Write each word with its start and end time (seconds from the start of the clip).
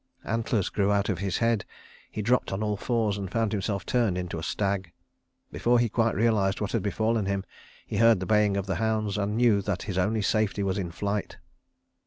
Antlers 0.23 0.69
grew 0.69 0.91
out 0.91 1.09
of 1.09 1.19
his 1.19 1.37
head, 1.37 1.63
he 2.09 2.23
dropped 2.23 2.51
on 2.51 2.63
all 2.63 2.75
fours, 2.75 3.19
and 3.19 3.31
found 3.31 3.51
himself 3.51 3.85
turned 3.85 4.17
into 4.17 4.39
a 4.39 4.41
stag. 4.41 4.91
Before 5.51 5.77
he 5.77 5.89
quite 5.89 6.15
realized 6.15 6.59
what 6.59 6.71
had 6.71 6.81
befallen 6.81 7.27
him 7.27 7.43
he 7.85 7.97
heard 7.97 8.19
the 8.19 8.25
baying 8.25 8.57
of 8.57 8.65
hounds, 8.67 9.15
and 9.15 9.37
knew 9.37 9.61
that 9.61 9.83
his 9.83 9.99
only 9.99 10.23
safety 10.23 10.63
was 10.63 10.79
in 10.79 10.89
flight. 10.89 11.37